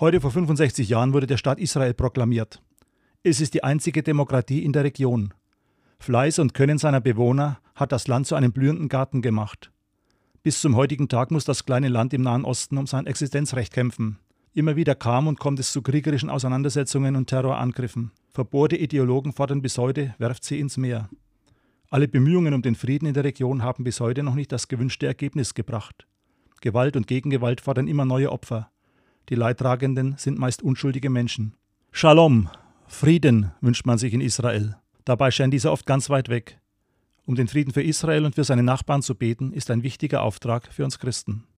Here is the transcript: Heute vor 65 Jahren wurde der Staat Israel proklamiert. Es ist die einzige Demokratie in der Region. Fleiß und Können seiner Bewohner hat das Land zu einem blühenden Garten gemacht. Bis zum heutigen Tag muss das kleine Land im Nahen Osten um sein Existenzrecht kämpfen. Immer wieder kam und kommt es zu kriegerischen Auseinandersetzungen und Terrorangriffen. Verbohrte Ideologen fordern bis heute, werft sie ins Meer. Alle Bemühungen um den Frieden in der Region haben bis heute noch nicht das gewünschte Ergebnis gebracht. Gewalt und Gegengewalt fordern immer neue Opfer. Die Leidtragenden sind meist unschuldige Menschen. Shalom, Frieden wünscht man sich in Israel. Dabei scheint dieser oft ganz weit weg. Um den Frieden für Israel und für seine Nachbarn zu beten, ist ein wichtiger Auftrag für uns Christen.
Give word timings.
Heute 0.00 0.22
vor 0.22 0.30
65 0.30 0.88
Jahren 0.88 1.12
wurde 1.12 1.26
der 1.26 1.36
Staat 1.36 1.60
Israel 1.60 1.92
proklamiert. 1.92 2.62
Es 3.22 3.38
ist 3.38 3.52
die 3.52 3.62
einzige 3.62 4.02
Demokratie 4.02 4.64
in 4.64 4.72
der 4.72 4.82
Region. 4.82 5.34
Fleiß 5.98 6.38
und 6.38 6.54
Können 6.54 6.78
seiner 6.78 7.02
Bewohner 7.02 7.60
hat 7.74 7.92
das 7.92 8.08
Land 8.08 8.26
zu 8.26 8.34
einem 8.34 8.50
blühenden 8.50 8.88
Garten 8.88 9.20
gemacht. 9.20 9.70
Bis 10.42 10.62
zum 10.62 10.74
heutigen 10.74 11.10
Tag 11.10 11.30
muss 11.30 11.44
das 11.44 11.66
kleine 11.66 11.88
Land 11.88 12.14
im 12.14 12.22
Nahen 12.22 12.46
Osten 12.46 12.78
um 12.78 12.86
sein 12.86 13.06
Existenzrecht 13.06 13.74
kämpfen. 13.74 14.18
Immer 14.54 14.74
wieder 14.74 14.94
kam 14.94 15.26
und 15.26 15.38
kommt 15.38 15.60
es 15.60 15.70
zu 15.70 15.82
kriegerischen 15.82 16.30
Auseinandersetzungen 16.30 17.14
und 17.14 17.26
Terrorangriffen. 17.26 18.10
Verbohrte 18.30 18.78
Ideologen 18.78 19.34
fordern 19.34 19.60
bis 19.60 19.76
heute, 19.76 20.14
werft 20.16 20.44
sie 20.44 20.60
ins 20.60 20.78
Meer. 20.78 21.10
Alle 21.90 22.08
Bemühungen 22.08 22.54
um 22.54 22.62
den 22.62 22.74
Frieden 22.74 23.04
in 23.04 23.12
der 23.12 23.24
Region 23.24 23.62
haben 23.62 23.84
bis 23.84 24.00
heute 24.00 24.22
noch 24.22 24.34
nicht 24.34 24.50
das 24.50 24.68
gewünschte 24.68 25.06
Ergebnis 25.06 25.52
gebracht. 25.52 26.06
Gewalt 26.62 26.96
und 26.96 27.06
Gegengewalt 27.06 27.60
fordern 27.60 27.86
immer 27.86 28.06
neue 28.06 28.32
Opfer. 28.32 28.70
Die 29.28 29.34
Leidtragenden 29.34 30.14
sind 30.16 30.38
meist 30.38 30.62
unschuldige 30.62 31.10
Menschen. 31.10 31.54
Shalom, 31.92 32.48
Frieden 32.86 33.52
wünscht 33.60 33.86
man 33.86 33.98
sich 33.98 34.12
in 34.12 34.20
Israel. 34.20 34.76
Dabei 35.04 35.30
scheint 35.30 35.54
dieser 35.54 35.72
oft 35.72 35.86
ganz 35.86 36.10
weit 36.10 36.28
weg. 36.28 36.58
Um 37.26 37.36
den 37.36 37.46
Frieden 37.46 37.72
für 37.72 37.82
Israel 37.82 38.24
und 38.24 38.34
für 38.34 38.44
seine 38.44 38.62
Nachbarn 38.62 39.02
zu 39.02 39.14
beten, 39.14 39.52
ist 39.52 39.70
ein 39.70 39.82
wichtiger 39.84 40.22
Auftrag 40.22 40.72
für 40.72 40.84
uns 40.84 40.98
Christen. 40.98 41.44